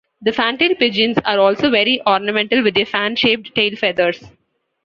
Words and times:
The 0.23 0.31
fantail 0.33 0.73
pigeons 0.73 1.19
are 1.25 1.37
also 1.37 1.69
very 1.69 2.01
ornamental 2.07 2.63
with 2.63 2.73
their 2.73 2.87
fan-shaped 2.87 3.53
tail 3.53 3.75
feathers. 3.75 4.23